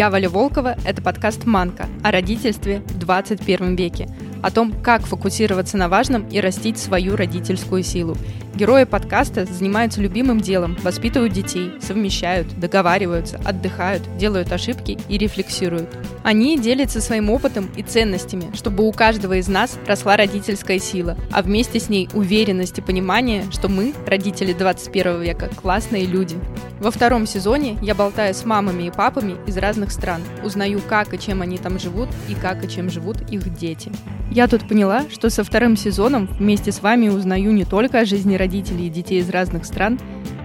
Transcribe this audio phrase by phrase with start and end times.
[0.00, 4.08] Я Валя Волкова, это подкаст «Манка» о родительстве в 21 веке,
[4.42, 8.16] о том, как фокусироваться на важном и растить свою родительскую силу.
[8.60, 15.88] Герои подкаста занимаются любимым делом, воспитывают детей, совмещают, договариваются, отдыхают, делают ошибки и рефлексируют.
[16.24, 21.40] Они делятся своим опытом и ценностями, чтобы у каждого из нас росла родительская сила, а
[21.40, 26.36] вместе с ней уверенность и понимание, что мы, родители 21 века, классные люди.
[26.80, 31.18] Во втором сезоне я болтаю с мамами и папами из разных стран, узнаю, как и
[31.18, 33.90] чем они там живут и как и чем живут их дети.
[34.30, 38.36] Я тут поняла, что со вторым сезоном вместе с вами узнаю не только о жизни
[38.36, 39.98] родителей и детей из разных стран,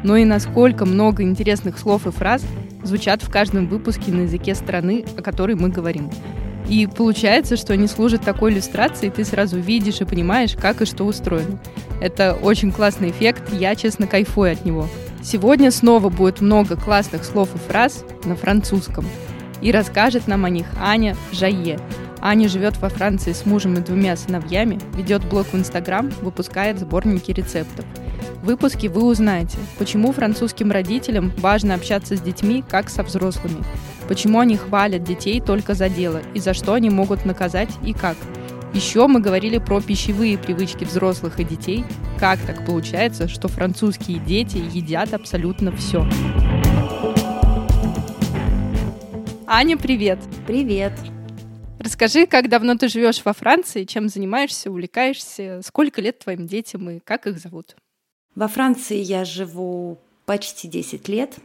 [0.04, 2.44] но и насколько много интересных слов и фраз
[2.84, 6.10] звучат в каждом выпуске на языке страны, о которой мы говорим.
[6.68, 11.04] И получается, что они служат такой иллюстрацией, ты сразу видишь и понимаешь, как и что
[11.04, 11.60] устроено.
[12.02, 14.88] Это очень классный эффект, я, честно, кайфую от него.
[15.24, 19.06] Сегодня снова будет много классных слов и фраз на французском.
[19.62, 21.80] И расскажет нам о них Аня Жае,
[22.26, 27.30] Аня живет во Франции с мужем и двумя сыновьями, ведет блог в Инстаграм, выпускает сборники
[27.32, 27.86] рецептов.
[28.42, 33.64] В выпуске вы узнаете, почему французским родителям важно общаться с детьми как со взрослыми,
[34.08, 38.18] почему они хвалят детей только за дело и за что они могут наказать и как.
[38.74, 41.86] Еще мы говорили про пищевые привычки взрослых и детей,
[42.20, 46.04] как так получается, что французские дети едят абсолютно все.
[49.46, 50.18] Аня, привет!
[50.48, 50.94] Привет!
[51.86, 56.98] Расскажи, как давно ты живешь во Франции, чем занимаешься, увлекаешься, сколько лет твоим детям и
[57.00, 57.76] как их зовут?
[58.34, 61.36] Во Франции я живу почти 10 лет,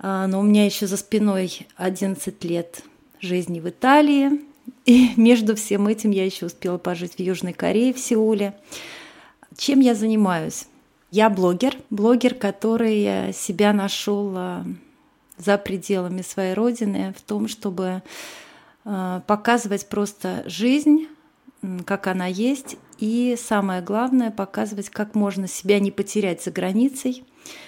[0.00, 2.82] а, но у меня еще за спиной 11 лет
[3.20, 4.40] жизни в Италии,
[4.84, 8.52] и между всем этим я еще успела пожить в Южной Корее, в Сеуле.
[9.56, 10.66] Чем я занимаюсь?
[11.12, 14.64] Я блогер, блогер, который себя нашел а,
[15.38, 18.02] за пределами своей родины в том, чтобы
[18.84, 21.06] показывать просто жизнь,
[21.84, 27.24] как она есть, и самое главное, показывать, как можно себя не потерять за границей,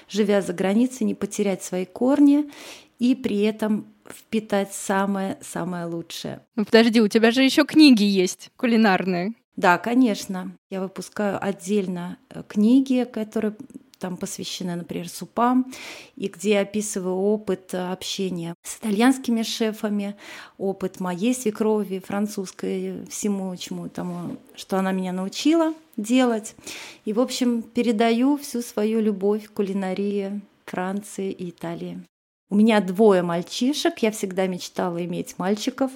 [0.08, 2.50] живя за границей, не потерять свои корни
[2.98, 6.40] и при этом впитать самое-самое лучшее.
[6.54, 9.34] Ну подожди, у тебя же еще книги есть кулинарные.
[9.56, 10.56] Да, конечно.
[10.70, 13.54] Я выпускаю отдельно э, книги, которые
[14.02, 15.72] там посвящены, например, супам,
[16.16, 20.16] и где я описываю опыт э, общения с итальянскими шефами,
[20.58, 26.56] опыт моей свекрови, французской, всему чему тому, что она меня научила делать.
[27.04, 32.00] И, в общем, передаю всю свою любовь к кулинарии Франции и Италии.
[32.50, 35.92] У меня двое мальчишек, я всегда мечтала иметь мальчиков,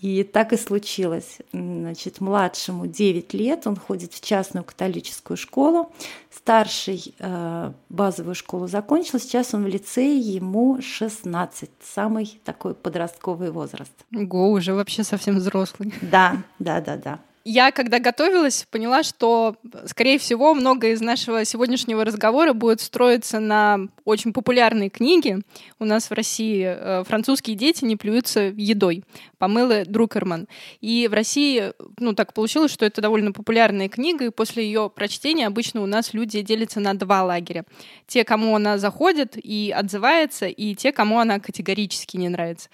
[0.00, 1.38] и так и случилось.
[1.52, 5.92] Значит, младшему 9 лет, он ходит в частную католическую школу.
[6.30, 13.92] Старший э, базовую школу закончил, сейчас он в лицее, ему 16, самый такой подростковый возраст.
[14.10, 15.94] Го, уже вообще совсем взрослый.
[16.02, 17.20] Да, да, да, да.
[17.48, 23.86] Я, когда готовилась, поняла, что, скорее всего, многое из нашего сегодняшнего разговора будет строиться на
[24.04, 25.42] очень популярной книге.
[25.78, 29.04] У нас в России э, «Французские дети не плюются едой»
[29.38, 30.48] Памелы Друкерман.
[30.80, 35.46] И в России, ну, так получилось, что это довольно популярная книга, и после ее прочтения
[35.46, 37.64] обычно у нас люди делятся на два лагеря.
[38.08, 42.70] Те, кому она заходит и отзывается, и те, кому она категорически не нравится.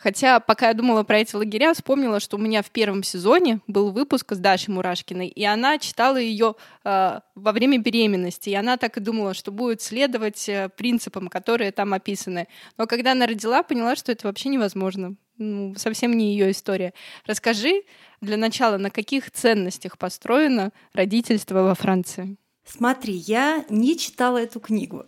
[0.00, 3.90] Хотя, пока я думала про эти лагеря, вспомнила, что у меня в первом сезоне был
[3.90, 8.96] выпуск с Дашей Мурашкиной, и она читала ее э, во время беременности, и она так
[8.96, 12.48] и думала, что будет следовать э, принципам, которые там описаны.
[12.78, 15.16] Но когда она родила, поняла, что это вообще невозможно.
[15.36, 16.94] Ну, совсем не ее история.
[17.26, 17.82] Расскажи
[18.22, 22.38] для начала, на каких ценностях построено родительство во Франции?
[22.64, 25.04] Смотри, я не читала эту книгу.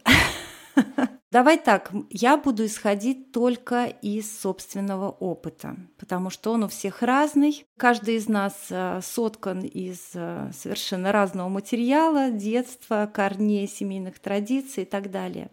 [1.32, 7.64] Давай так, я буду исходить только из собственного опыта, потому что он у всех разный.
[7.78, 14.86] Каждый из нас э, соткан из э, совершенно разного материала, детства, корней, семейных традиций и
[14.86, 15.50] так далее.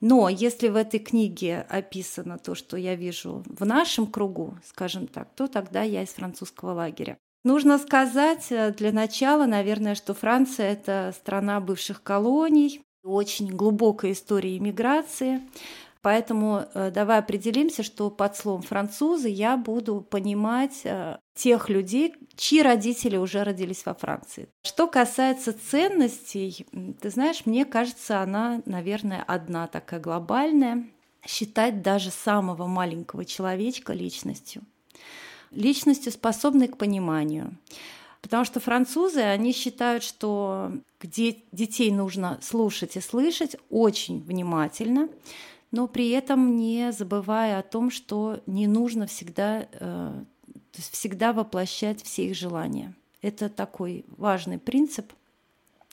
[0.00, 5.28] Но если в этой книге описано то, что я вижу в нашем кругу, скажем так,
[5.36, 7.16] то тогда я из французского лагеря.
[7.44, 14.56] Нужно сказать э, для начала, наверное, что Франция– это страна бывших колоний, очень глубокая история
[14.56, 15.40] иммиграции.
[16.02, 22.60] Поэтому э, давай определимся, что под словом французы я буду понимать э, тех людей, чьи
[22.60, 24.48] родители уже родились во Франции.
[24.64, 26.66] Что касается ценностей,
[27.00, 30.84] ты знаешь, мне кажется, она, наверное, одна такая глобальная.
[31.24, 34.62] Считать даже самого маленького человечка личностью.
[35.52, 37.56] Личностью, способной к пониманию
[38.22, 45.08] Потому что французы, они считают, что где детей нужно слушать и слышать очень внимательно,
[45.72, 51.32] но при этом не забывая о том, что не нужно всегда, э, то есть всегда
[51.32, 52.94] воплощать все их желания.
[53.22, 55.12] Это такой важный принцип,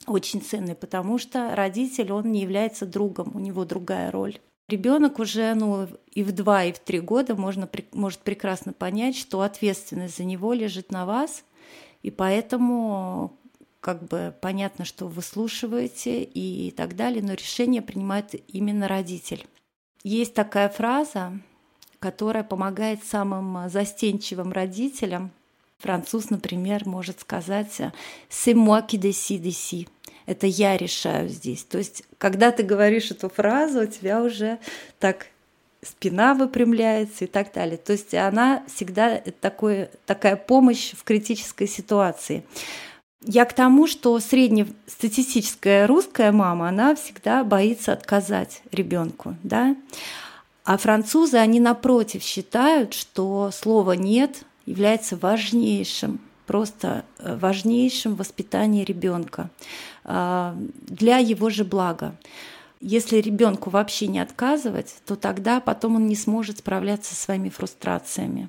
[0.05, 4.39] очень ценный, потому что родитель, он не является другом, у него другая роль.
[4.67, 9.41] Ребенок уже ну, и в два, и в три года можно, может прекрасно понять, что
[9.41, 11.43] ответственность за него лежит на вас,
[12.01, 13.37] и поэтому
[13.81, 19.45] как бы понятно, что выслушиваете и так далее, но решение принимает именно родитель.
[20.03, 21.39] Есть такая фраза,
[21.99, 25.31] которая помогает самым застенчивым родителям.
[25.79, 27.71] Француз, например, может сказать
[28.29, 29.87] «C'est moi qui décide ici».
[30.25, 31.63] Это я решаю здесь.
[31.63, 34.59] То есть, когда ты говоришь эту фразу, у тебя уже
[34.99, 35.27] так
[35.81, 37.77] спина выпрямляется и так далее.
[37.77, 42.43] То есть она всегда такой, такая помощь в критической ситуации.
[43.21, 49.75] Я к тому, что среднестатистическая русская мама, она всегда боится отказать ребенку, да.
[50.63, 58.83] А французы, они напротив считают, что слово «нет» является важнейшим, просто э, важнейшим в воспитании
[58.83, 59.49] ребенка
[60.03, 60.55] а,
[60.87, 62.15] для его же блага.
[62.81, 68.47] Если ребенку вообще не отказывать, то тогда потом он не сможет справляться со своими фрустрациями.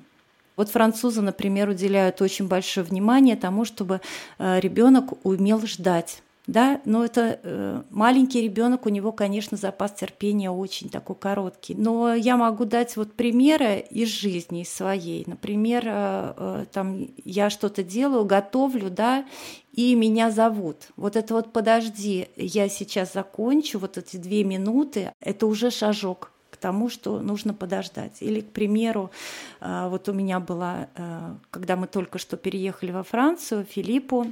[0.55, 3.99] Вот французы, например, уделяют очень большое внимание тому, чтобы
[4.37, 6.21] э, ребенок умел ждать.
[6.47, 11.75] Да, но это э, маленький ребенок, у него, конечно, запас терпения очень такой короткий.
[11.75, 15.23] Но я могу дать вот примеры из жизни своей.
[15.27, 19.25] Например, э, э, там я что-то делаю, готовлю, да,
[19.71, 20.87] и меня зовут.
[20.95, 26.89] Вот это вот подожди, я сейчас закончу, вот эти две минуты, это уже шажок тому,
[26.89, 28.21] что нужно подождать.
[28.21, 29.11] Или, к примеру,
[29.59, 34.31] э, вот у меня была, э, когда мы только что переехали во Францию, Филиппу,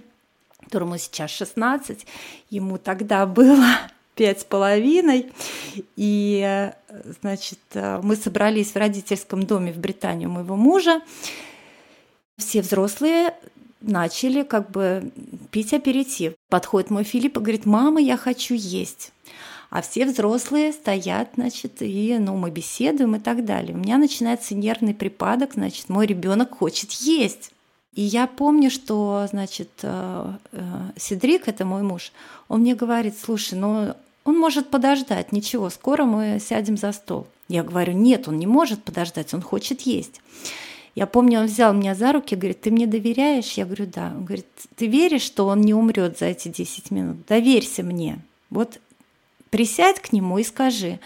[0.64, 2.06] которому сейчас 16,
[2.50, 3.68] ему тогда было
[4.16, 5.32] пять с половиной.
[5.96, 6.74] И, э,
[7.22, 11.02] значит, мы собрались в родительском доме в Британию моего мужа.
[12.38, 13.34] Все взрослые
[13.82, 15.12] начали как бы
[15.52, 16.34] пить аперитив.
[16.50, 19.12] Подходит мой Филипп и говорит, мама, я хочу есть
[19.70, 23.76] а все взрослые стоят, значит, и ну, мы беседуем и так далее.
[23.76, 27.52] У меня начинается нервный припадок, значит, мой ребенок хочет есть.
[28.00, 30.62] И я помню, что, значит, э, э,
[30.96, 32.14] Седрик, это мой муж,
[32.48, 33.94] он мне говорит, слушай, ну
[34.24, 37.28] он может подождать, ничего, скоро мы сядем за стол.
[37.50, 40.22] Я говорю, нет, он не может подождать, он хочет есть.
[40.96, 43.58] Я помню, он взял меня за руки, говорит, ты мне доверяешь?
[43.58, 44.14] Я говорю, да.
[44.16, 44.48] Он говорит,
[44.78, 47.18] ты веришь, что он не умрет за эти 10 минут?
[47.28, 48.20] Доверься мне.
[48.50, 48.80] Вот
[49.50, 51.00] Присядь к нему и скажи,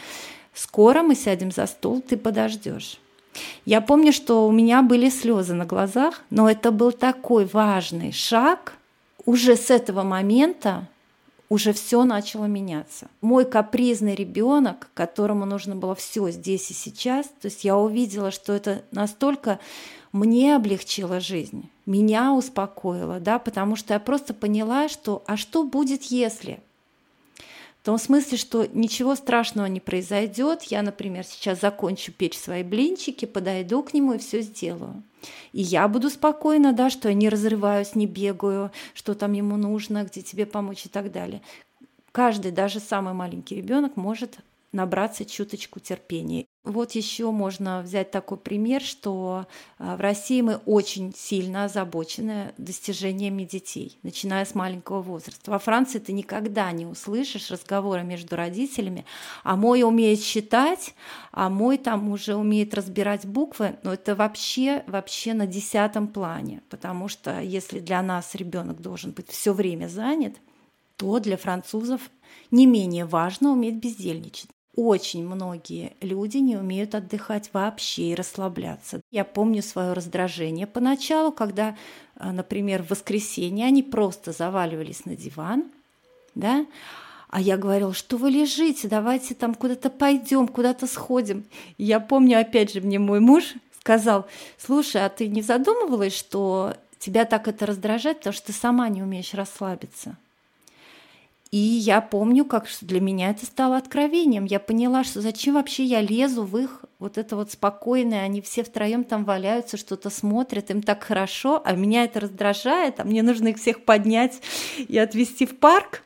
[0.54, 3.00] скоро мы сядем за стол, ты подождешь.
[3.66, 8.74] Я помню, что у меня были слезы на глазах, но это был такой важный шаг.
[9.26, 10.88] Уже с этого момента
[11.50, 13.08] уже все начало меняться.
[13.22, 18.54] Мой капризный ребенок, которому нужно было все здесь и сейчас, то есть я увидела, что
[18.54, 19.60] это настолько
[20.12, 26.04] мне облегчило жизнь, меня успокоило, да, потому что я просто поняла, что а что будет
[26.04, 26.60] если?
[27.84, 30.64] В том смысле, что ничего страшного не произойдет.
[30.64, 35.04] Я, например, сейчас закончу печь свои блинчики, подойду к нему и все сделаю.
[35.52, 40.06] И я буду спокойна, да, что я не разрываюсь, не бегаю, что там ему нужно,
[40.06, 41.42] где тебе помочь и так далее.
[42.14, 44.38] Каждый, даже самый маленький ребенок может
[44.72, 46.46] набраться чуточку терпения.
[46.64, 53.44] Вот еще можно взять такой пример, что а, в России мы очень сильно озабочены достижениями
[53.44, 55.52] детей, начиная с маленького возраста.
[55.52, 59.04] Во Франции ты никогда не услышишь разговора между родителями,
[59.44, 60.96] а мой умеет считать,
[61.34, 67.10] а мой там уже умеет разбирать буквы, но это вообще, вообще на десятом плане, потому
[67.10, 70.38] что если для нас ребенок должен быть все время занят,
[70.96, 72.10] то для французов
[72.52, 79.02] не менее важно уметь бездельничать очень многие люди не умеют отдыхать вообще и расслабляться.
[79.12, 81.76] Я помню свое раздражение поначалу, когда,
[82.16, 85.66] а, например, в воскресенье они просто заваливались на диван,
[86.34, 86.66] да,
[87.30, 91.46] а я говорила, что вы лежите, давайте там куда-то пойдем, куда-то сходим.
[91.78, 94.28] И я помню, опять же, мне мой муж сказал,
[94.58, 99.02] слушай, а ты не задумывалась, что тебя так это раздражает, потому что ты сама не
[99.02, 100.16] умеешь расслабиться?
[101.54, 104.46] И я помню, как для меня это стало откровением.
[104.46, 108.64] Я поняла, что зачем вообще я лезу в их вот это вот спокойное, они все
[108.64, 113.50] втроем там валяются, что-то смотрят, им так хорошо, а меня это раздражает, а мне нужно
[113.50, 114.42] их всех поднять
[114.80, 116.02] и отвезти в парк.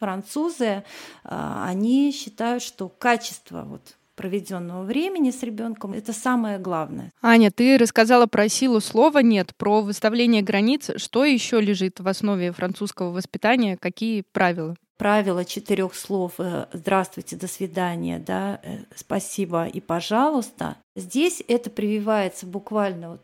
[0.00, 0.84] Французы,
[1.24, 7.10] а, они считают, что качество вот проведенного времени с ребенком это самое главное.
[7.22, 10.90] Аня, ты рассказала про силу слова нет, про выставление границ.
[10.96, 13.78] Что еще лежит в основе французского воспитания?
[13.78, 14.76] Какие правила?
[15.00, 22.44] Правило четырех слов э, «здравствуйте», «до свидания», да, э, «спасибо» и «пожалуйста», здесь это прививается
[22.44, 23.22] буквально вот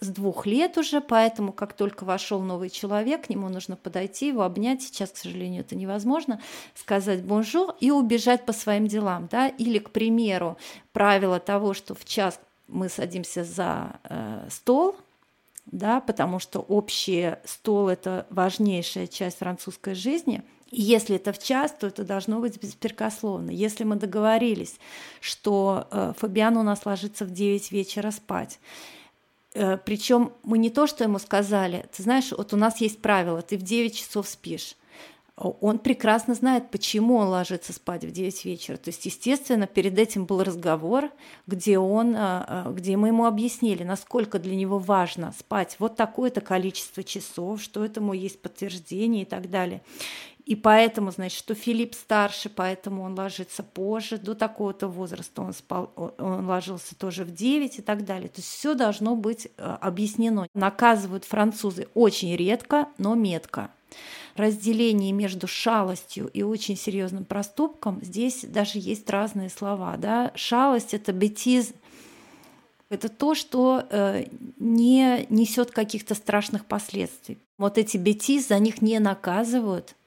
[0.00, 4.42] с двух лет уже, поэтому как только вошел новый человек, к нему нужно подойти, его
[4.42, 4.82] обнять.
[4.82, 6.40] Сейчас, к сожалению, это невозможно.
[6.74, 9.28] Сказать bonjour и убежать по своим делам.
[9.30, 9.46] Да?
[9.46, 10.56] Или, к примеру,
[10.92, 14.96] правило того, что в час мы садимся за э, стол,
[15.66, 20.42] да, потому что общий стол– это важнейшая часть французской жизни.
[20.72, 23.50] Если это в час, то это должно быть беспрекословно.
[23.50, 24.76] Если мы договорились,
[25.20, 28.58] что э, Фабиан у нас ложится в 9 вечера спать,
[29.54, 33.42] Э, Причем мы не то, что ему сказали, ты знаешь, вот у нас есть правило,
[33.42, 34.76] ты в 9 часов спишь.
[35.34, 38.76] Он прекрасно знает, почему он ложится спать в 9 вечера.
[38.76, 41.10] То есть, естественно, перед этим был разговор,
[41.46, 47.02] где, он, э, где мы ему объяснили, насколько для него важно спать вот такое-то количество
[47.02, 49.82] часов, что этому есть подтверждение и так далее.
[50.44, 55.92] И поэтому, значит, что Филипп старше, поэтому он ложится позже, до такого-то возраста он, спал,
[56.18, 58.28] он ложился тоже в 9 и так далее.
[58.28, 60.48] То есть все должно быть э, объяснено.
[60.54, 63.70] Наказывают французы очень редко, но метко.
[64.34, 69.96] Разделение между шалостью и очень серьезным проступком, здесь даже есть разные слова.
[69.96, 70.32] Да?
[70.34, 71.72] Шалость– это бетиз,
[72.88, 74.24] это то, что э,
[74.58, 77.38] не несет каких-то страшных последствий.
[77.58, 79.94] Вот эти бетиз, за них не наказывают–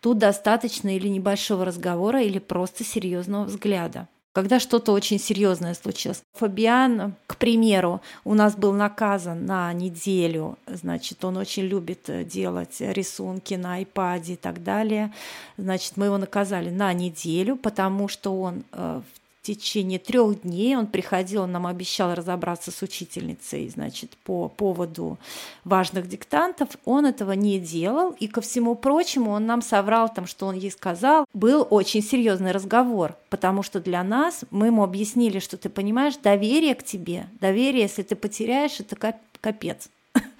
[0.00, 4.08] Тут достаточно или небольшого разговора, или просто серьезного взгляда.
[4.32, 6.22] Когда что-то очень серьезное случилось.
[6.34, 12.76] Фабиан, к примеру, у нас был наказан на неделю, значит, он очень любит э, делать
[12.78, 15.12] рисунки на iPad и так далее.
[15.56, 20.76] Значит, мы его наказали на неделю, потому что он э, в в течение трех дней
[20.76, 25.18] он приходил, он нам обещал разобраться с учительницей, значит, по поводу
[25.64, 26.68] важных диктантов.
[26.84, 30.70] Он этого не делал, и ко всему прочему он нам соврал там, что он ей
[30.70, 31.24] сказал.
[31.32, 36.74] Был очень серьезный разговор, потому что для нас мы ему объяснили, что ты понимаешь, доверие
[36.74, 39.88] к тебе, доверие, если ты потеряешь, это капец.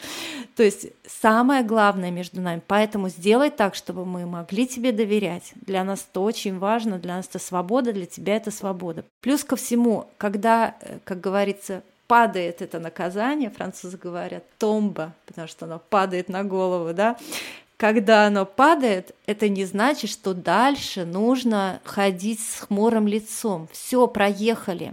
[0.57, 2.61] То есть самое главное между нами.
[2.67, 5.53] Поэтому сделай так, чтобы мы могли тебе доверять.
[5.67, 9.05] Для нас это очень важно, для нас это свобода, для тебя это свобода.
[9.21, 15.67] Плюс ко всему, когда, э, как говорится, падает это наказание, французы говорят томба, потому что
[15.67, 17.17] оно падает на голову, да,
[17.81, 23.69] когда оно падает, это не значит, что дальше нужно ходить с хмурым лицом.
[23.73, 24.93] Все, проехали.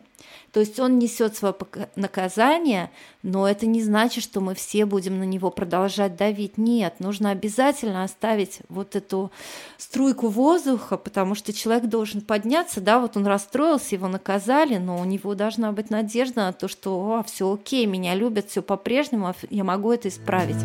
[0.53, 1.53] То есть он несет свое
[1.97, 2.89] наказание,
[3.23, 6.57] но это не значит, что мы все будем на него продолжать давить.
[6.57, 9.31] Нет, нужно обязательно оставить вот эту
[9.77, 15.03] струйку воздуха, потому что человек должен подняться, да, вот он расстроился, его наказали, но у
[15.03, 19.91] него должна быть надежда на то, что все окей, меня любят, все по-прежнему, я могу
[19.91, 20.55] это исправить.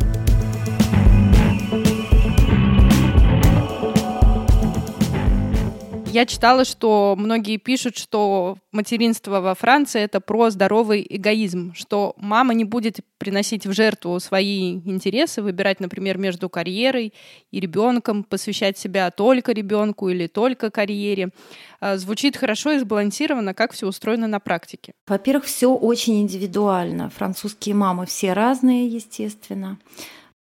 [6.13, 12.53] Я читала, что многие пишут, что материнство во Франции это про здоровый эгоизм, что мама
[12.53, 17.13] не будет приносить в жертву свои интересы, выбирать, например, между карьерой
[17.49, 21.31] и ребенком, посвящать себя только ребенку или только карьере.
[21.79, 24.93] А, звучит хорошо и сбалансированно, как все устроено на практике.
[25.07, 27.09] Во-первых, все очень индивидуально.
[27.09, 29.79] Французские мамы все разные, естественно.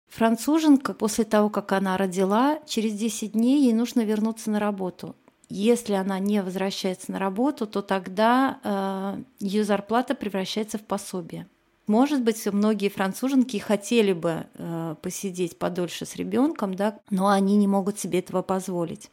[0.09, 5.15] Француженка после того, как она родила, через 10 дней ей нужно вернуться на работу.
[5.53, 11.45] Если она не возвращается на работу, то тогда э, ее зарплата превращается в пособие.
[11.87, 17.67] Может быть, многие француженки хотели бы э, посидеть подольше с ребенком, да, но они не
[17.67, 19.09] могут себе этого позволить.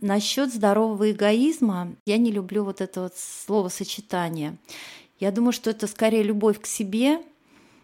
[0.00, 4.56] Насчет здорового эгоизма я не люблю вот это вот словосочетание.
[5.20, 7.20] Я думаю, что это скорее любовь к себе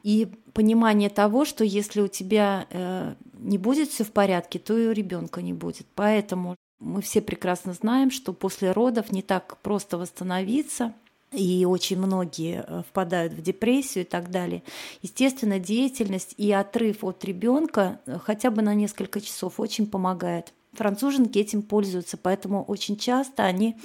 [0.02, 4.86] и понимание того, что если у тебя э, не будет все в порядке, то и
[4.86, 5.86] у ребенка не будет.
[5.94, 10.94] Поэтому мы все прекрасно знаем, что после родов не так просто восстановиться,
[11.34, 14.62] и очень многие э, впадают в депрессию и так далее.
[15.02, 20.52] Естественно, деятельность и отрыв от ребенка э, хотя бы на несколько часов очень помогает.
[20.72, 23.76] Француженки этим пользуются, поэтому очень часто они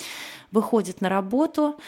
[0.52, 1.80] выходят на работу,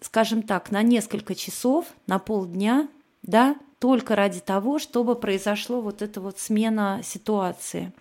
[0.00, 2.88] скажем так, на несколько часов, на полдня,
[3.22, 7.92] да, только ради того, чтобы произошло вот эта вот смена ситуации.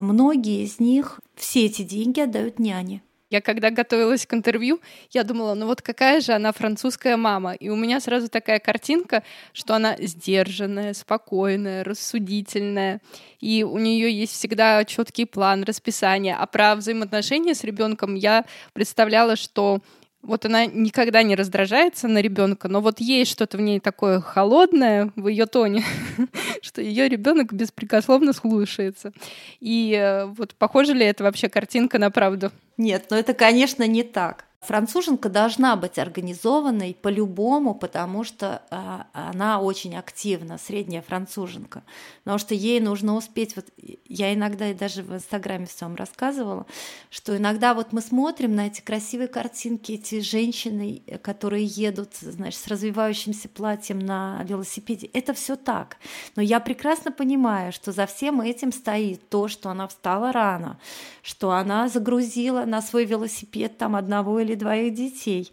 [0.00, 3.02] Многие из них все эти деньги отдают няне.
[3.28, 7.54] Я когда готовилась к интервью, я думала, ну вот какая же она французская мама.
[7.54, 13.00] И у меня сразу такая картинка, что она сдержанная, спокойная, рассудительная.
[13.40, 16.36] И у нее есть всегда четкий план, расписание.
[16.36, 19.80] А про взаимоотношения с ребенком я представляла, что
[20.26, 25.12] Вот она никогда не раздражается на ребенка, но вот есть что-то в ней такое холодное
[25.14, 25.84] в ее тоне,
[26.62, 29.12] что ее ребенок беспрекословно слушается.
[29.60, 32.50] И э, вот похоже ли это вообще картинка на правду?
[32.76, 34.46] Нет, но это, конечно, не так.
[34.66, 41.84] Француженка должна быть организованной по-любому, потому что а, она очень активна, средняя француженка.
[42.24, 43.66] Потому что ей нужно успеть, вот
[44.08, 46.66] я иногда и даже в Инстаграме в своем рассказывала,
[47.10, 52.66] что иногда вот мы смотрим на эти красивые картинки, эти женщины, которые едут, знаешь, с
[52.66, 55.06] развивающимся платьем на велосипеде.
[55.12, 55.96] Это все так.
[56.34, 60.80] Но я прекрасно понимаю, что за всем этим стоит то, что она встала рано,
[61.22, 65.52] что она загрузила на свой велосипед там одного или двоих детей,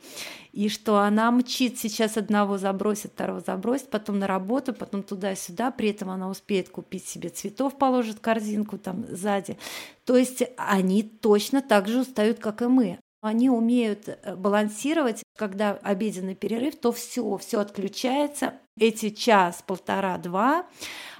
[0.54, 5.90] и что она мчит сейчас одного забросит, второго забросит, потом на работу, потом туда-сюда, при
[5.90, 9.58] этом она успеет купить себе цветов, положит корзинку там сзади.
[10.06, 13.00] То есть они точно так же устают, как и мы.
[13.22, 18.56] Они умеют э, балансировать, когда обеденный перерыв, то все, все отключается.
[18.78, 20.66] Эти час, полтора, два,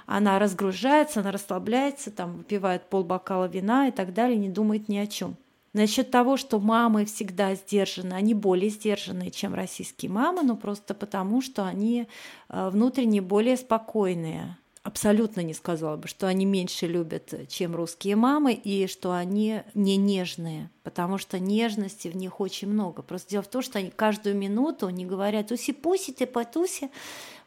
[0.06, 5.06] она разгружается, она расслабляется, там выпивает полбокала вина и так далее, не думает ни о
[5.06, 5.36] чем.
[5.74, 11.42] Насчет того, что мамы всегда сдержаны, они более сдержанные, чем российские мамы, но просто потому,
[11.42, 12.06] что они
[12.48, 14.56] э, внутренне более спокойные.
[14.84, 19.96] Абсолютно не сказала бы, что они меньше любят, чем русские мамы, и что они не
[19.96, 23.02] нежные, потому что нежности в них очень много.
[23.02, 26.88] Просто дело в том, что они каждую минуту не говорят «уси-пуси, ты потуси».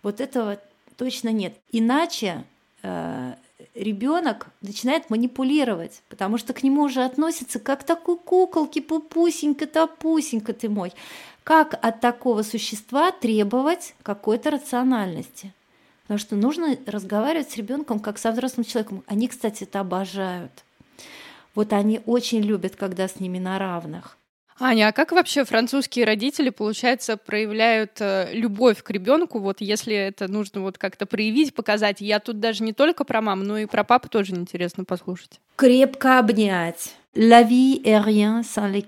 [0.03, 0.59] Вот этого
[0.97, 1.55] точно нет.
[1.71, 2.43] Иначе
[2.83, 3.35] э,
[3.77, 10.69] ребенок начинает манипулировать, потому что к нему уже относятся как такой куколки, пупусенька, топусенька ты
[10.69, 10.93] мой.
[11.43, 15.53] Как от такого существа требовать какой-то рациональности?
[16.03, 19.03] Потому что нужно разговаривать с ребенком как со взрослым человеком.
[19.07, 20.51] Они, кстати, это обожают.
[21.55, 24.16] Вот они очень любят, когда с ними на равных.
[24.59, 29.39] Аня, а как вообще французские родители, получается, проявляют э, любовь к ребенку?
[29.39, 32.01] Вот если это нужно вот как-то проявить, показать.
[32.01, 35.39] Я тут даже не только про маму, но и про папу тоже интересно послушать.
[35.55, 36.95] Крепко обнять.
[37.13, 38.85] La vie est rien sans les.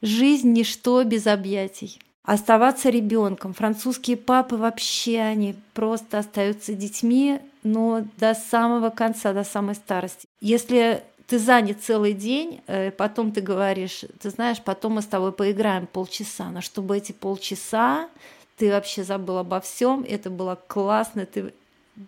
[0.00, 1.98] Жизнь ничто без объятий.
[2.22, 3.54] Оставаться ребенком.
[3.54, 10.26] Французские папы вообще они просто остаются детьми, но до самого конца, до самой старости.
[10.40, 15.32] Если ты занят целый день, э, потом ты говоришь, ты знаешь, потом мы с тобой
[15.32, 18.08] поиграем полчаса, но чтобы эти полчаса
[18.56, 21.52] ты вообще забыл обо всем, это было классно, ты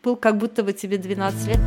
[0.03, 1.59] был как будто бы тебе 12 лет.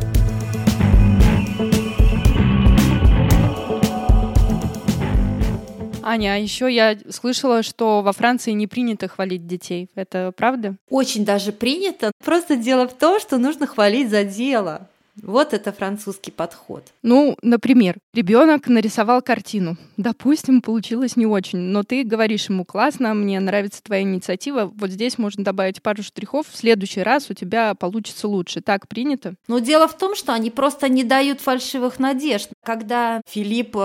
[6.02, 9.88] Аня, а еще я слышала, что во Франции не принято хвалить детей.
[9.94, 10.74] Это правда?
[10.90, 12.10] Очень даже принято.
[12.22, 14.88] Просто дело в том, что нужно хвалить за дело.
[15.22, 16.92] Вот это французский подход.
[17.02, 19.76] Ну, например, ребенок нарисовал картину.
[19.96, 25.18] Допустим, получилось не очень, но ты говоришь ему, классно, мне нравится твоя инициатива, вот здесь
[25.18, 28.60] можно добавить пару штрихов, в следующий раз у тебя получится лучше.
[28.60, 29.34] Так принято?
[29.46, 32.50] Но дело в том, что они просто не дают фальшивых надежд.
[32.64, 33.76] Когда Филипп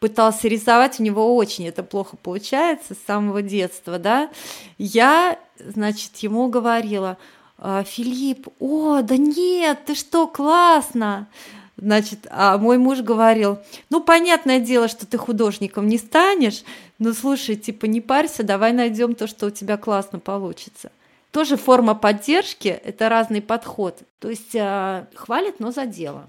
[0.00, 4.30] пытался рисовать, у него очень это плохо получается с самого детства, да,
[4.76, 7.16] я, значит, ему говорила–
[7.60, 11.28] Филипп, о, да нет, ты что, классно.
[11.76, 16.64] Значит, а мой муж говорил, ну, понятное дело, что ты художником не станешь,
[16.98, 20.90] но слушай, типа, не парься, давай найдем то, что у тебя классно получится.
[21.30, 24.02] Тоже форма поддержки– это разный подход.
[24.18, 26.28] То есть э, хвалит, но за дело.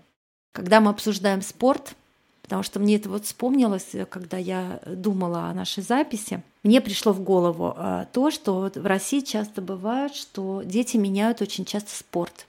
[0.52, 1.96] Когда мы обсуждаем спорт,
[2.50, 7.22] потому что мне это вот вспомнилось, когда я думала о нашей записи, мне пришло в
[7.22, 12.48] голову а, то, что в России часто бывает, что дети меняют очень часто спорт.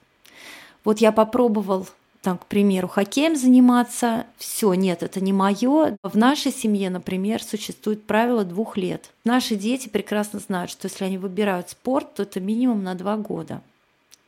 [0.84, 1.86] Вот я попробовал
[2.22, 5.98] там, к примеру, хоккеем заниматься, все, нет, это не мое.
[6.02, 9.10] В нашей семье, например, существует правило двух лет.
[9.24, 13.60] Наши дети прекрасно знают, что если они выбирают спорт, то это минимум на два года.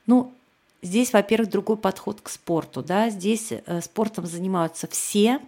[0.06, 0.34] Ну,
[0.82, 5.40] здесь, во-первых, другой подход к спорту, да, здесь э, спортом занимаются все,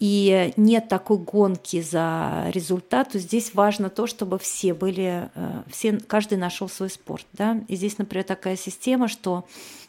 [0.00, 6.38] и нет такой гонки за результат, здесь важно то, чтобы все были, э, все, каждый
[6.38, 7.26] нашел свой спорт.
[7.34, 7.60] Да?
[7.68, 9.44] И здесь, например, такая система, что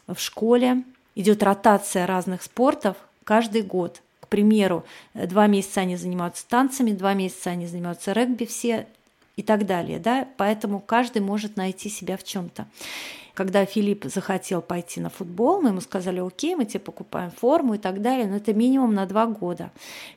[0.06, 4.02] в школе идет ротация разных спортов каждый год.
[4.20, 8.86] К примеру, два месяца они занимаются танцами, два месяца они занимаются регби все
[9.36, 9.98] и так далее.
[9.98, 10.28] Да?
[10.36, 12.66] Поэтому каждый может найти себя в чем-то.
[13.34, 17.78] Когда Филипп захотел пойти на футбол, мы ему сказали, окей, мы тебе покупаем форму и
[17.78, 19.70] так далее, но это минимум на два года.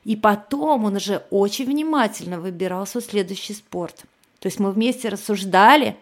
[0.04, 4.04] И потом он уже очень внимательно выбирал свой следующий спорт.
[4.38, 5.96] То есть мы вместе рассуждали,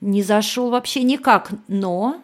[0.00, 2.22] не зашел вообще никак, но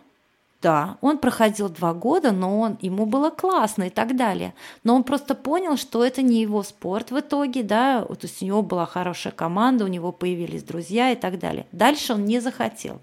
[0.65, 4.55] Да, он проходил два года, но он, ему было классно и так далее.
[4.83, 8.47] Но он просто понял, что это не его спорт в итоге, да, то есть у
[8.47, 11.67] него была хорошая команда, у него появились друзья и так далее.
[11.73, 13.03] Дальше он не захотел.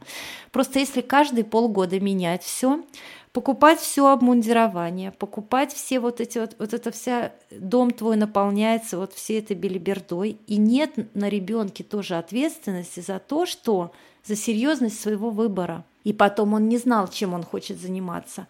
[0.52, 2.84] Просто если каждые полгода менять все,
[3.32, 9.14] покупать все обмундирование, покупать все вот эти вот, вот это вся, дом твой наполняется вот
[9.14, 13.92] всей этой белибердой, и нет на ребенке тоже ответственности за то, что
[14.26, 15.86] за серьезность своего выбора.
[16.04, 18.48] И потом он не знал, чем он хочет заниматься.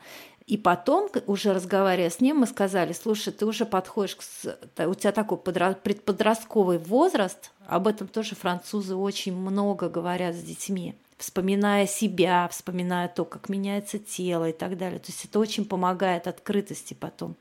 [0.48, 4.86] И потом, уже разговаривая с ним, мы сказали, слушай, ты уже подходишь, к...
[4.86, 11.88] у тебя такой предподростковый возраст, об этом тоже французы очень много говорят с детьми вспоминая
[11.88, 15.00] себя, вспоминая то, как меняется тело и так далее.
[15.00, 17.36] То есть это очень помогает открытости потом.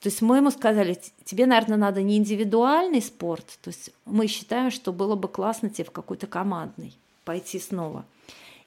[0.00, 4.70] То есть мы ему сказали, тебе, наверное, надо не индивидуальный спорт, то есть мы считаем,
[4.72, 8.04] что было бы классно тебе в какой-то командный пойти снова.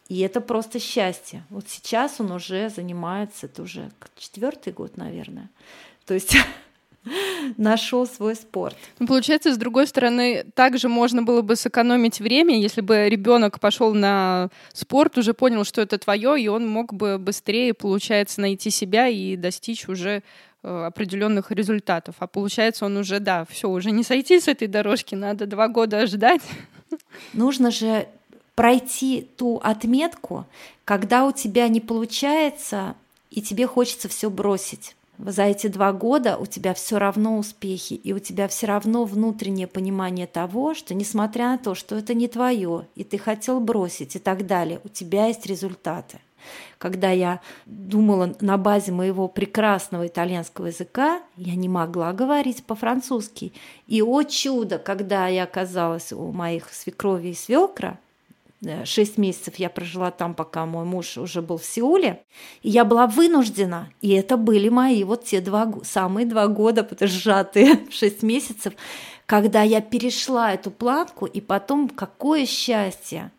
[0.08, 1.44] И это просто счастье.
[1.50, 5.50] Вот сейчас он уже занимается, это уже четвертый год, наверное.
[6.06, 6.38] То есть
[7.58, 8.76] нашел свой спорт.
[9.00, 13.96] Ну, получается, с другой стороны, также можно было бы сэкономить время, если бы ребенок пошел
[13.96, 19.08] на спорт, уже понял, что это твое, и он мог бы быстрее, получается, найти себя
[19.08, 20.22] и достичь уже
[20.62, 22.16] э, определенных результатов.
[22.20, 26.06] А получается, он уже, да, все, уже не сойти с этой дорожки, надо два года
[26.06, 26.42] ждать.
[27.34, 28.08] Нужно же
[28.56, 30.46] пройти ту отметку,
[30.84, 32.96] когда у тебя не получается,
[33.30, 38.14] и тебе хочется все бросить за эти два года у тебя все равно успехи, и
[38.14, 42.88] у тебя все равно внутреннее понимание того, что несмотря на то, что это не твое,
[42.96, 46.20] и ты хотел бросить и так далее, у тебя есть результаты.
[46.78, 53.52] Когда я думала на базе моего прекрасного итальянского языка, я не могла говорить по-французски.
[53.88, 57.98] И, о чудо, когда я оказалась у моих свекрови и свекра,
[58.86, 62.24] шесть месяцев я прожила там, пока мой муж уже был в Сеуле.
[62.62, 67.10] И я была вынуждена, и это были мои вот те два, самые два года, потому
[67.10, 68.74] сжатые шесть месяцев,
[69.26, 73.32] когда я перешла эту планку, и потом какое счастье,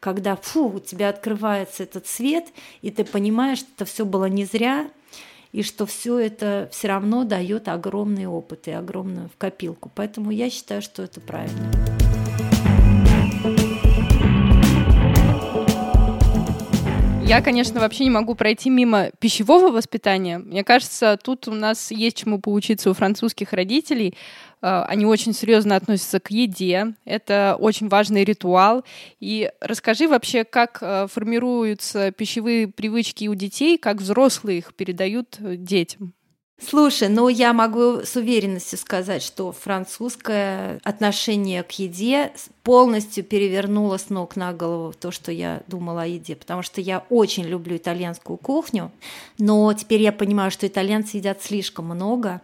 [0.00, 2.46] когда, фу, у тебя открывается этот свет,
[2.82, 4.90] и ты понимаешь, что это все было не зря,
[5.52, 9.90] и что все это все равно дает огромный опыт и огромную в копилку.
[9.94, 12.03] Поэтому я считаю, что это правильно.
[17.26, 20.38] Я, конечно, вообще не могу пройти мимо пищевого воспитания.
[20.38, 24.14] Мне кажется, тут у нас есть чему поучиться у французских родителей.
[24.60, 26.94] А, они очень серьезно относятся к еде.
[27.06, 28.84] Это очень важный ритуал.
[29.20, 36.12] И расскажи вообще, как а, формируются пищевые привычки у детей, как взрослые их передают детям.
[36.60, 44.08] Слушай, ну я могу с уверенностью сказать, что французское отношение к еде полностью перевернуло с
[44.08, 48.36] ног на голову то, что я думала о еде, потому что я очень люблю итальянскую
[48.36, 48.92] кухню,
[49.36, 52.40] но теперь я понимаю, что итальянцы едят слишком много,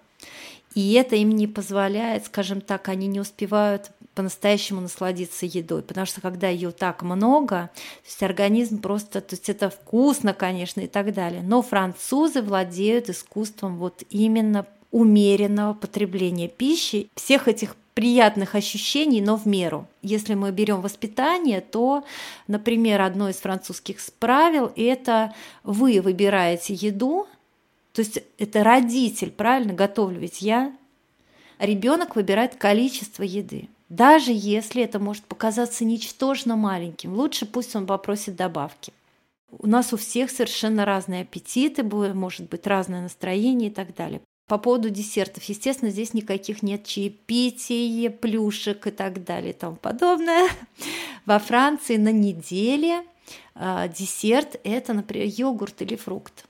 [0.74, 6.20] и это им не позволяет, скажем так, они не успевают по-настоящему насладиться едой, потому что
[6.20, 11.14] когда ее так много, то есть организм просто, то есть это вкусно, конечно, и так
[11.14, 11.42] далее.
[11.42, 19.46] Но французы владеют искусством вот именно умеренного потребления пищи, всех этих приятных ощущений, но в
[19.46, 19.86] меру.
[20.02, 22.04] Если мы берем воспитание, то,
[22.46, 27.26] например, одно из французских правил– это вы выбираете еду,
[27.92, 30.72] то есть это родитель, правильно, готовлю ведь я,
[31.58, 33.68] ребенок выбирает количество еды.
[33.90, 38.92] Даже если это может показаться ничтожно маленьким, лучше пусть он попросит добавки.
[39.50, 44.20] У нас у всех совершенно разные аппетиты, может быть разное настроение и так далее.
[44.46, 50.48] По поводу десертов, естественно, здесь никаких нет чаепитий, плюшек и так далее и тому подобное.
[51.26, 53.04] Во Франции на неделе
[53.56, 56.46] э, десерт– это, например, йогурт или фрукт.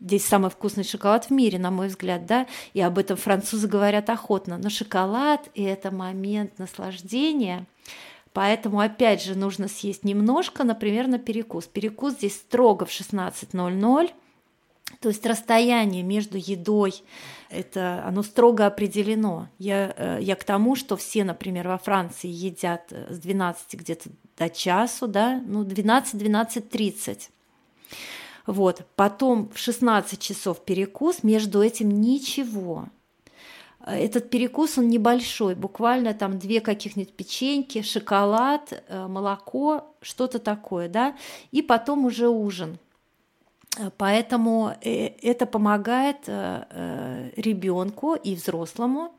[0.00, 4.08] Здесь самый вкусный шоколад в мире, на мой взгляд, да, и об этом французы говорят
[4.10, 4.56] охотно.
[4.56, 7.66] Но шоколад– это момент наслаждения,
[8.32, 11.66] поэтому, опять же, нужно съесть немножко, например, на перекус.
[11.66, 14.12] Перекус здесь строго в 16.00,
[15.00, 17.02] то есть расстояние между едой,
[17.50, 19.48] это оно строго определено.
[19.58, 24.10] Я, э, я к тому, что все, например, во Франции едят э, с 12 где-то
[24.36, 27.30] до часу, да, ну 12-12.30.
[28.48, 28.86] Вот.
[28.96, 32.86] Потом в 16 часов перекус, между этим ничего.
[33.86, 41.14] Этот перекус, он небольшой, буквально там две каких-нибудь печеньки, шоколад, э, молоко, что-то такое, да,
[41.50, 42.78] и потом уже ужин.
[43.98, 49.12] Поэтому э, это помогает э, ребенку и взрослому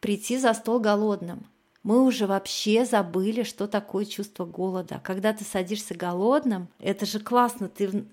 [0.00, 1.46] прийти за стол голодным.
[1.82, 5.00] Мы уже вообще забыли, что такое чувство голода.
[5.02, 8.04] Когда ты садишься голодным, это же классно, ты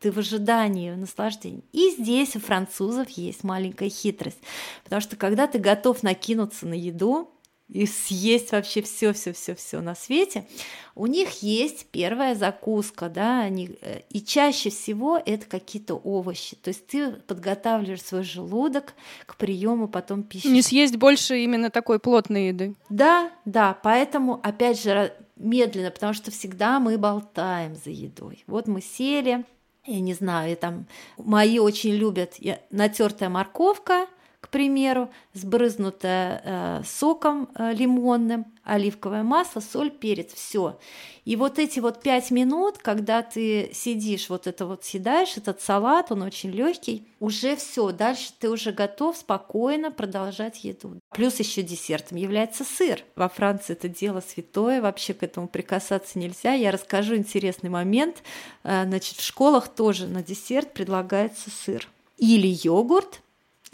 [0.00, 1.64] ты в ожидании, в наслаждении.
[1.72, 4.38] И здесь у французов есть маленькая хитрость,
[4.82, 7.30] потому что когда ты готов накинуться на еду,
[7.68, 10.46] и съесть вообще все, все, все, все на свете,
[10.94, 16.56] у них есть первая закуска, да, они, э, и чаще всего это какие-то овощи.
[16.56, 18.94] То есть ты подготавливаешь свой желудок
[19.26, 20.46] к приему потом пищи.
[20.48, 22.74] Не съесть больше именно такой плотной еды.
[22.90, 28.44] Да, да, поэтому опять же медленно, потому что всегда мы болтаем за едой.
[28.46, 29.44] Вот мы сели,
[29.86, 32.34] я не знаю, и там мои очень любят
[32.70, 34.06] натертая морковка,
[34.44, 40.78] к примеру, сбрызнутая э, соком э, лимонным, оливковое масло, соль, перец, все.
[41.24, 46.12] И вот эти вот пять минут, когда ты сидишь, вот это вот съедаешь, этот салат,
[46.12, 51.00] он очень легкий, уже все, дальше ты уже готов спокойно продолжать еду.
[51.14, 53.02] Плюс еще десертом является сыр.
[53.16, 56.52] Во Франции это дело святое, вообще к этому прикасаться нельзя.
[56.52, 58.22] Я расскажу интересный момент.
[58.62, 61.88] Э, значит, в школах тоже на десерт предлагается сыр.
[62.18, 63.22] Или йогурт,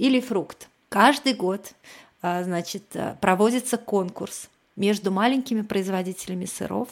[0.01, 0.69] или фрукт.
[0.89, 1.73] Каждый год
[2.23, 6.89] а, значит, а, проводится конкурс между маленькими производителями сыров.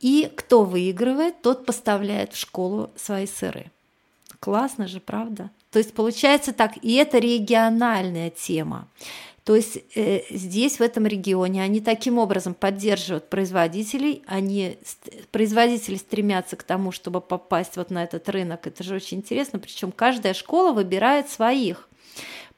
[0.00, 3.70] И кто выигрывает, тот поставляет в школу свои сыры.
[4.38, 5.50] Классно же, правда?
[5.70, 8.86] То есть получается так, и это региональная тема.
[9.46, 14.76] То есть э, здесь, в этом регионе, они таким образом поддерживают производителей, они,
[15.30, 18.66] производители стремятся к тому, чтобы попасть вот на этот рынок.
[18.66, 21.88] Это же очень интересно, причем каждая школа выбирает своих.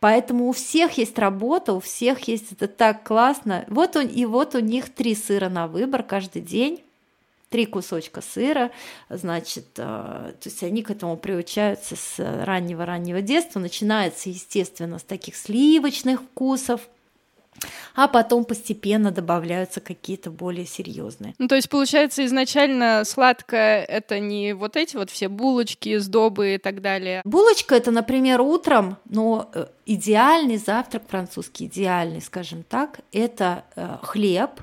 [0.01, 3.67] Поэтому у всех есть работа, у всех есть это так классно.
[3.69, 6.81] Вот он, и вот у них три сыра на выбор каждый день
[7.51, 8.71] три кусочка сыра,
[9.09, 13.61] значит, э, то есть они к этому приучаются с раннего-раннего детства.
[13.61, 16.83] Начинается, естественно, с таких сливочных вкусов,
[17.95, 21.35] а потом постепенно добавляются какие-то более серьезные.
[21.39, 26.59] Ну, то есть, получается, изначально сладкое это не вот эти вот все булочки, сдобы и
[26.59, 27.23] так далее.
[27.25, 34.61] Булочка это, например, утром, но э, идеальный завтрак французский, идеальный, скажем так, это э, хлеб,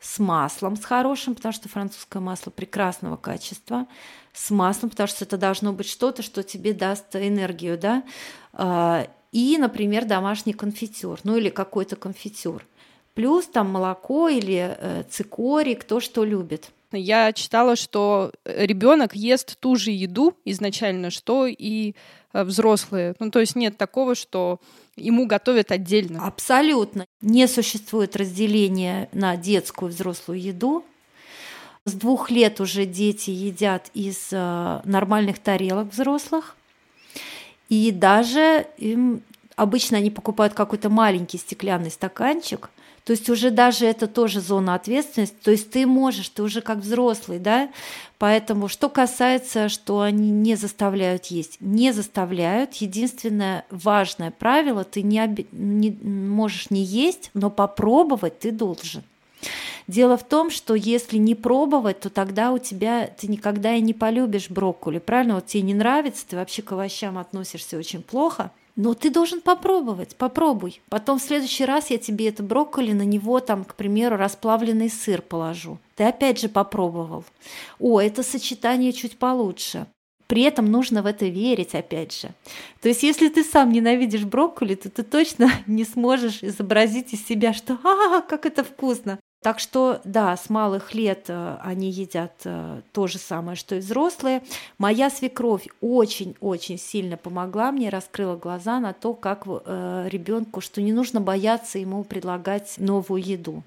[0.00, 3.86] с маслом, с хорошим, потому что французское масло прекрасного качества,
[4.32, 8.02] с маслом, потому что это должно быть что-то, что тебе даст энергию, да,
[8.52, 12.64] а, и, например, домашний конфитюр, ну или какой-то конфитюр.
[13.14, 16.70] Плюс там молоко или э, цикорий, кто что любит.
[16.92, 21.94] Я читала, что ребенок ест ту же еду изначально, что и
[22.44, 23.14] взрослые.
[23.18, 24.60] Ну, то есть нет такого, что
[24.96, 26.26] ему готовят отдельно.
[26.26, 27.06] Абсолютно.
[27.20, 30.84] Не существует разделения на детскую и взрослую еду.
[31.84, 36.56] С двух лет уже дети едят из э, нормальных тарелок взрослых.
[37.68, 39.22] И даже им
[39.54, 42.70] обычно они покупают какой-то маленький стеклянный стаканчик–
[43.06, 45.36] то есть уже даже это тоже зона ответственности.
[45.40, 47.68] То есть ты можешь, ты уже как взрослый, да.
[48.18, 52.74] Поэтому что касается, что они не заставляют есть, не заставляют.
[52.74, 59.04] Единственное важное правило, ты не, оби- не можешь не есть, но попробовать ты должен.
[59.86, 63.94] Дело в том, что если не пробовать, то тогда у тебя ты никогда и не
[63.94, 64.98] полюбишь брокколи.
[64.98, 65.36] Правильно?
[65.36, 70.16] Вот тебе не нравится, ты вообще к овощам относишься очень плохо– но ты должен попробовать,
[70.16, 70.80] попробуй.
[70.90, 75.22] Потом в следующий раз я тебе это брокколи, на него там, к примеру, расплавленный сыр
[75.22, 75.78] положу.
[75.96, 77.24] Ты опять же попробовал.
[77.80, 79.86] О, это сочетание чуть получше.
[80.26, 82.28] При этом нужно в это верить, опять же.
[82.82, 87.52] То есть, если ты сам ненавидишь брокколи, то ты точно не сможешь изобразить из себя,
[87.52, 92.80] что «А, как это вкусно!» Так что, да, с малых лет э, они едят э,
[92.92, 94.42] то же самое, что и взрослые.
[94.78, 100.92] Моя свекровь очень-очень сильно помогла мне, раскрыла глаза на то, как э, ребенку, что не
[100.92, 103.62] нужно бояться ему предлагать новую еду.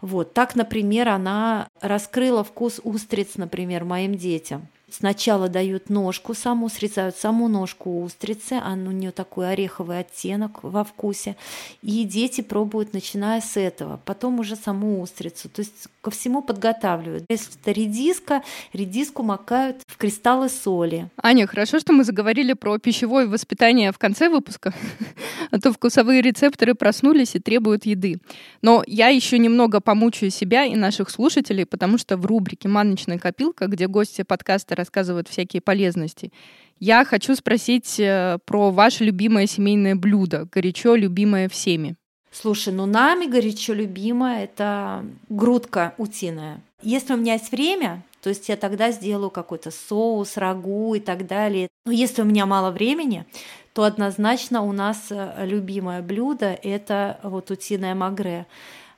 [0.00, 4.68] Вот так, например, она раскрыла вкус устриц, например, моим детям.
[4.90, 10.84] Сначала дают ножку саму, срезают саму ножку устрицы, она у нее такой ореховый оттенок во
[10.84, 11.36] вкусе.
[11.82, 14.00] И дети пробуют, начиная с этого.
[14.04, 15.48] Потом уже саму устрицу.
[15.48, 17.24] То есть ко всему подготавливают.
[17.30, 18.42] Если это редиска,
[18.74, 21.08] редиску макают в кристаллы соли.
[21.16, 24.74] Аня, хорошо, что мы заговорили про пищевое воспитание в конце выпуска,
[25.50, 28.18] а то вкусовые рецепторы проснулись и требуют еды.
[28.60, 33.66] Но я еще немного помучаю себя и наших слушателей, потому что в рубрике «Маночная копилка»,
[33.66, 36.32] где гости подкаста рассказывают всякие полезности.
[36.80, 41.96] Я хочу спросить э, про ваше любимое семейное блюдо, горячо любимое всеми.
[42.30, 46.60] Слушай, ну нами горячо любимое это грудка утиная.
[46.82, 51.26] Если у меня есть время, то есть я тогда сделаю какой-то соус, рагу и так
[51.26, 51.68] далее.
[51.86, 53.24] Но если у меня мало времени,
[53.72, 58.46] то однозначно у нас э, любимое блюдо это вот утиное магре.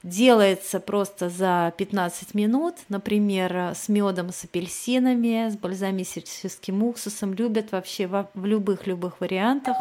[0.07, 7.35] Делается просто за 15 минут, например, с медом, с апельсинами, с бальзамическим уксусом.
[7.35, 9.77] Любят вообще в любых-любых вариантах.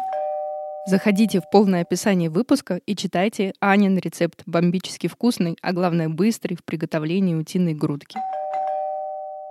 [0.86, 6.64] Заходите в полное описание выпуска и читайте Анин рецепт бомбически вкусный, а главное быстрый в
[6.64, 8.18] приготовлении утиной грудки.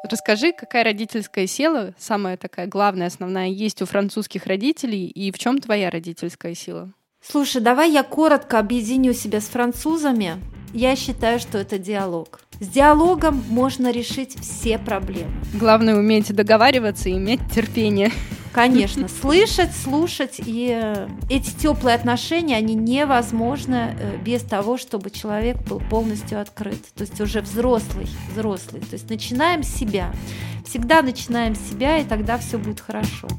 [0.09, 5.57] Расскажи, какая родительская сила, самая такая главная, основная, есть у французских родителей, и в чем
[5.57, 6.93] твоя родительская сила?
[7.21, 10.35] Слушай, давай я коротко объединю себя с французами.
[10.75, 12.41] Я считаю, что это диалог.
[12.59, 15.31] С диалогом можно решить все проблемы.
[15.53, 18.11] Главное уметь договариваться и иметь терпение.
[18.51, 25.55] Конечно, слышать, слушать, и э, эти теплые отношения, они невозможны э, без того, чтобы человек
[25.65, 26.83] был полностью открыт.
[26.93, 28.81] То есть уже взрослый, взрослый.
[28.81, 30.11] То есть начинаем с себя.
[30.67, 33.29] Всегда начинаем с себя, и тогда все будет хорошо.